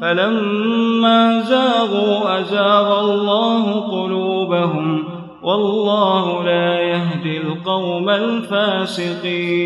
[0.00, 5.04] فلما زاغوا أزاغ الله قلوبهم
[5.42, 9.56] والله لا يهدي القوم الفاسقين.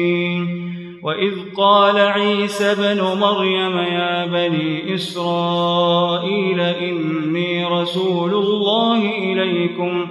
[1.02, 10.06] وإذ قال عيسى ابن مريم يا بني إسرائيل إني رسول الله إليكم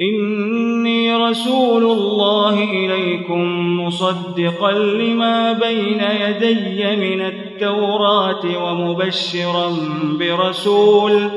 [0.00, 9.72] إني رسول الله إليكم مصدقا لما بين يدي من التوراة ومبشرا
[10.18, 11.30] برسول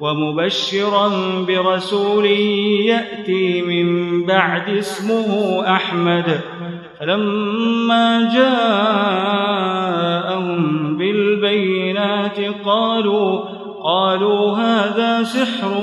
[0.00, 1.08] ومبشرا
[1.48, 2.26] برسول
[2.86, 6.40] يأتي من بعد اسمه أحمد.
[7.00, 9.66] فلما جاءهم
[10.96, 13.40] بالبينات قالوا
[13.86, 15.82] قالوا هذا سحر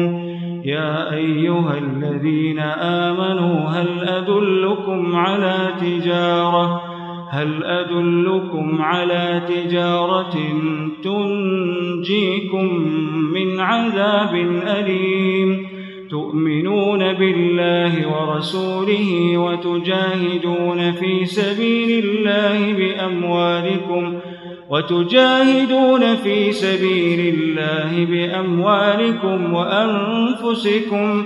[1.61, 6.81] يا أيها الذين آمنوا هل أدلكم على تجارة؟
[7.29, 10.37] هل أدلكم على تجارة
[11.03, 12.65] تنجيكم
[13.33, 14.35] من عذاب
[14.67, 15.67] أليم؟
[16.09, 24.19] تؤمنون بالله ورسوله وتجاهدون في سبيل الله بأموالكم
[24.69, 31.25] وتجاهدون في سبيل الله بأموالكم وأنفسكم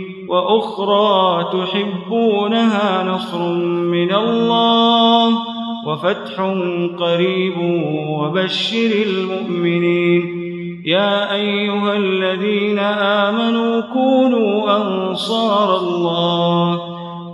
[0.31, 3.53] وأخرى تحبونها نصر
[3.95, 5.27] من الله
[5.87, 6.55] وفتح
[6.99, 7.57] قريب
[8.09, 10.41] وبشر المؤمنين.
[10.85, 16.79] يا أيها الذين آمنوا كونوا أنصار الله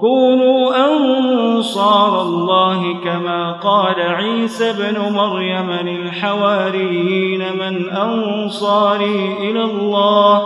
[0.01, 10.41] كونوا أنصار الله كما قال عيسى ابن مريم للحواريين من أنصاري إلى الله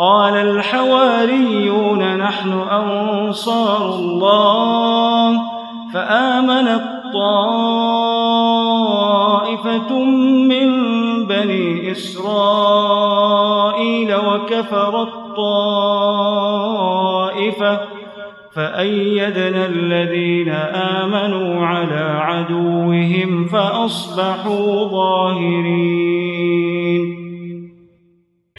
[0.00, 5.40] قال الحواريون نحن أنصار الله
[5.94, 6.84] فآمنت
[7.14, 7.64] طائفة
[10.48, 10.70] من
[11.26, 12.94] بني إسرائيل
[14.14, 15.40] وكفر الطائفة
[18.54, 26.39] فأيدنا الذين آمنوا على عدوهم فأصبحوا ظاهرين